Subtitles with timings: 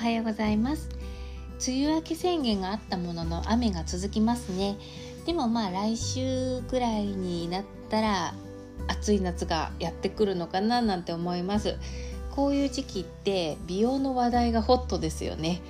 [0.00, 0.88] はようございます。
[1.68, 4.78] 梅雨明け宣言があったものの雨が続きますね。
[5.26, 8.32] でもまあ来週くらいになったら
[8.88, 11.76] 暑い夏がやってくるのかななんて思います。
[12.34, 15.60] こういう時期って美容の話題がホットですよね。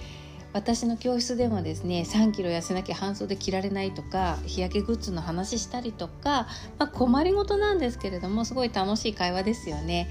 [0.53, 6.47] 私の教室でもですね3キロ痩せなきゃ半袖着られないとか日焼けグッズの話したりとか、
[6.79, 10.09] まあ、困りごとなんですけれどもすごい楽しい会話ですよね。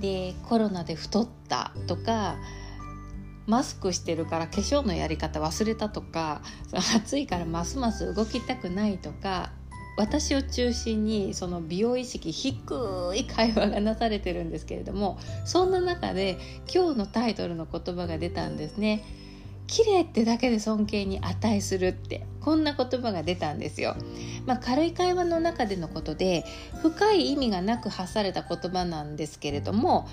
[0.00, 2.36] でコロナで太ったとか
[3.46, 6.42] マスクしてるから化粧のやり方忘れたとか
[6.96, 9.52] 暑いからますます動きたくないとか
[9.96, 12.56] 私を中心にその美容意識低
[13.16, 16.38] い会話がなされてるんですけれどもそんな中で
[16.72, 19.04] 今日のタイトルの言葉が出たんですね。
[19.66, 23.96] 綺麗ってだけで尊敬に値するってこんな言葉が出たんですよ、
[24.46, 26.44] まあ、軽い会話の中でのことで
[26.82, 30.08] 深い意味がなく発された言葉なんですけれども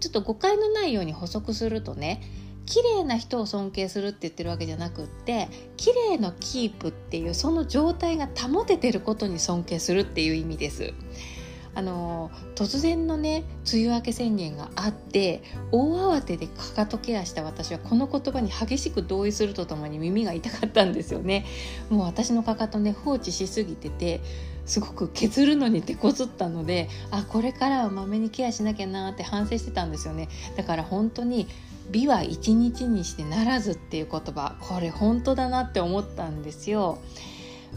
[0.00, 2.22] ちょっと誤解のないように補足するとね
[2.66, 10.94] 綺麗な人を尊敬するって言ってるわけじゃなくって綺麗のキープっていうその状態が保ててることに尊敬するっていう意味です。
[11.74, 21.44] あの突然のね梅雨明け宣言があって大慌てでかかとケアした私はこの言葉に激しく同意するとともに耳が痛かったんですよね
[21.90, 24.20] もう私のかかとね放置しすぎてて
[24.66, 31.48] すごく削るのに手こずったのであこれからはまめにケアしなきゃなって反省してたんですよねだから本当に
[31.90, 36.98] 美は一日にしてならずっていう言葉これ本当だなって思ったんですよ。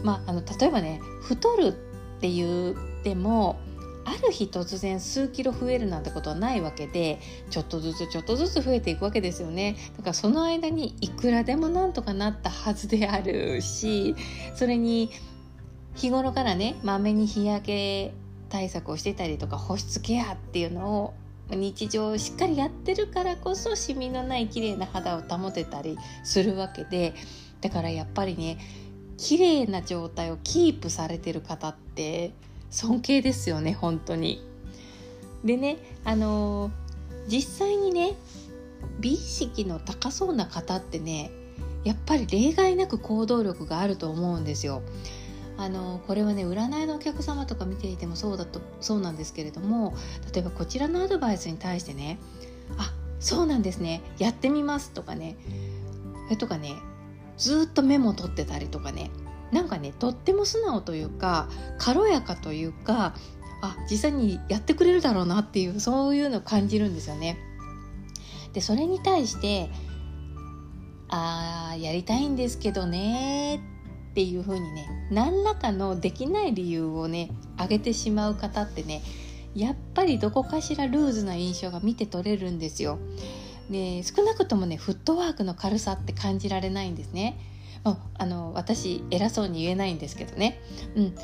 [0.02, 1.72] まあ、あの例えばね太るっ
[2.20, 3.58] て言っても
[4.08, 7.20] ある日突然数キロ増えるなんてことはないわけで
[7.50, 9.76] ちょっとずつちょっとずつ増えていくわけですよね。
[9.96, 14.14] だからその間にいくらでもなんとかなったはずであるし
[14.54, 15.10] それに
[15.94, 18.14] 日頃からねまめに日焼け
[18.48, 21.14] 対策をしてたりとか保湿ケアっていうのを
[21.50, 27.14] 日常しっかりやってるからこそシミのない綺麗な肌を保てたりするわけで
[27.60, 28.58] だからやっぱりね
[29.16, 32.32] 綺麗な状態をキープされてる方って
[32.70, 34.44] 尊敬ですよね本当に。
[35.44, 36.72] でねあのー、
[37.28, 38.14] 実際にね
[39.00, 41.30] 美意識の高そうな方ってね
[41.84, 44.82] やっぱり例外なく行動力があると思うんですよ。
[45.56, 49.92] あのこれはね占いのお客様とか見ていてもそうだとそうなんですけれども
[50.32, 52.20] 例えばこちらのアドバイスに対してね
[52.78, 55.36] 「あそうなんですねやってみます」とかね
[56.26, 56.76] それとかね
[57.36, 59.10] ずっとメモ取ってたりとかね
[59.52, 61.48] なんかねとっても素直というか
[61.78, 63.14] 軽やかというか
[63.62, 67.38] あ実際にやってくれるだろうなっていうそういうのを感じるんですよね。
[68.52, 69.70] でそれに対して
[71.08, 73.56] 「あーやりたいんですけどね」
[74.10, 79.02] っていう風にね何らかのできない理由をね挙げてしまう方ってね
[79.54, 82.98] やっぱりどこかしらルーズな印象が見て取れるんですよ。
[83.70, 87.38] で少なくともねフットワークの軽さって感じられないんですね。
[87.84, 90.60] あの私偉そうに言えないんですけどね、
[90.94, 91.14] うん、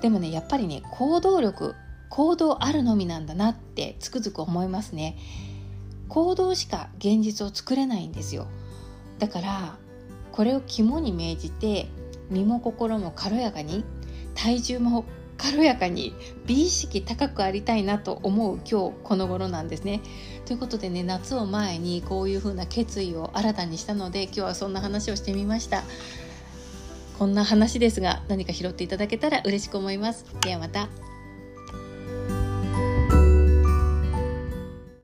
[0.00, 1.74] でもねやっぱりね行動力
[2.08, 5.18] 行動あるのみなんだなってつくづく思いますね。
[6.08, 8.46] 行動しか現実を作れないんですよ。
[9.18, 9.76] だから
[10.32, 11.88] これを肝に銘じて
[12.30, 13.84] 身も心も軽やかに
[14.34, 15.04] 体重も
[15.36, 16.14] 軽やかに
[16.46, 20.00] 美意識高くありたいなと思う今日この頃なんですね。
[20.44, 25.84] ということでね夏を前にこういう風な決意を新たにしたので今日はそんな話をしてみました。
[27.18, 30.24] こんな話ですが何か拾っていただけたら嬉しく思います。
[30.42, 30.88] ではまた。